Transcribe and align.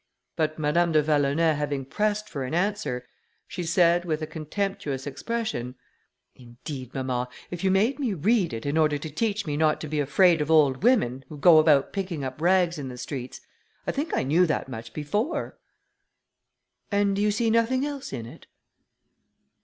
But 0.35 0.57
Madame 0.57 0.93
de 0.93 1.03
Vallonay 1.03 1.55
having 1.55 1.85
pressed 1.85 2.27
for 2.27 2.43
an 2.43 2.55
answer, 2.55 3.05
she 3.47 3.61
said, 3.63 4.03
with 4.03 4.19
a 4.23 4.25
contemptuous 4.25 5.05
expression, 5.05 5.75
"Indeed, 6.33 6.91
mamma, 6.95 7.29
if 7.51 7.63
you 7.63 7.69
made 7.69 7.99
me 7.99 8.15
read 8.15 8.51
it, 8.51 8.65
in 8.65 8.79
order 8.79 8.97
to 8.97 9.09
teach 9.11 9.45
me 9.45 9.55
not 9.57 9.79
to 9.81 9.87
be 9.87 9.99
afraid 9.99 10.41
of 10.41 10.49
old 10.49 10.81
women, 10.81 11.23
who 11.29 11.37
go 11.37 11.59
about 11.59 11.93
picking 11.93 12.23
up 12.23 12.41
rags 12.41 12.79
in 12.79 12.87
the 12.87 12.97
streets, 12.97 13.41
I 13.85 13.91
think 13.91 14.11
I 14.17 14.23
knew 14.23 14.47
that 14.47 14.67
much 14.67 14.91
before." 14.91 15.59
"And 16.91 17.15
do 17.15 17.21
you 17.21 17.29
see 17.29 17.51
nothing 17.51 17.85
else 17.85 18.11
in 18.11 18.25
it?" 18.25 18.47